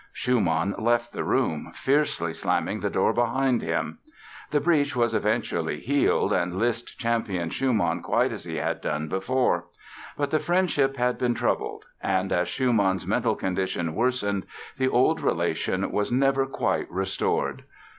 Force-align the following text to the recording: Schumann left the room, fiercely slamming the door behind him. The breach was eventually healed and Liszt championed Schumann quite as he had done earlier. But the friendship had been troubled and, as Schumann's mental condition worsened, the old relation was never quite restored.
Schumann 0.13 0.73
left 0.79 1.11
the 1.11 1.23
room, 1.23 1.71
fiercely 1.75 2.33
slamming 2.33 2.79
the 2.79 2.89
door 2.89 3.13
behind 3.13 3.61
him. 3.61 3.99
The 4.49 4.59
breach 4.59 4.95
was 4.95 5.13
eventually 5.13 5.79
healed 5.79 6.33
and 6.33 6.57
Liszt 6.57 6.97
championed 6.97 7.53
Schumann 7.53 8.01
quite 8.01 8.31
as 8.31 8.43
he 8.43 8.55
had 8.55 8.81
done 8.81 9.13
earlier. 9.13 9.65
But 10.17 10.31
the 10.31 10.39
friendship 10.39 10.97
had 10.97 11.19
been 11.19 11.35
troubled 11.35 11.85
and, 12.01 12.31
as 12.31 12.47
Schumann's 12.47 13.05
mental 13.05 13.35
condition 13.35 13.93
worsened, 13.93 14.47
the 14.75 14.89
old 14.89 15.21
relation 15.21 15.91
was 15.91 16.11
never 16.11 16.47
quite 16.47 16.89
restored. 16.89 17.63